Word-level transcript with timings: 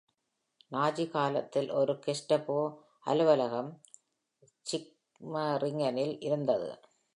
Nazi 0.71 1.05
காலத்தில் 1.09 1.69
ஒரு 1.71 1.93
Gestapo 2.05 2.57
அலுவலகம் 3.05 3.71
சிக்மரிங்கனில் 4.65 6.15
இருந்தது. 6.21 6.71